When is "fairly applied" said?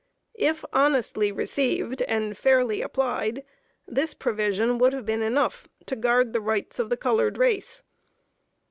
2.35-3.45